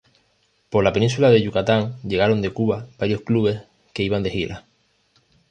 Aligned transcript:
Por 0.71 0.83
la 0.83 0.93
península 0.93 1.29
de 1.29 1.43
Yucatán 1.43 1.93
llegaron 2.01 2.41
de 2.41 2.49
Cuba 2.49 2.87
varios 2.97 3.21
clubes 3.21 3.61
que 3.93 4.01
iban 4.01 4.23
de 4.23 4.31
gira. 4.31 4.65